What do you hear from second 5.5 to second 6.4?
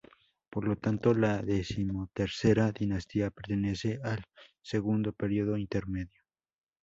Intermedio.